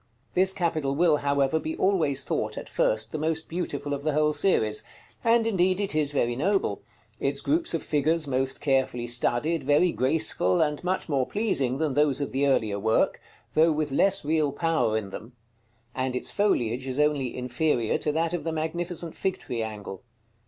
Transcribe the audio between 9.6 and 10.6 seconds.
very graceful,